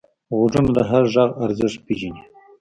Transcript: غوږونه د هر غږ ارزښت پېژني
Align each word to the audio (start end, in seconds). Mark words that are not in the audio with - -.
غوږونه 0.35 0.71
د 0.77 0.79
هر 0.89 1.03
غږ 1.13 1.29
ارزښت 1.43 1.79
پېژني 1.85 2.23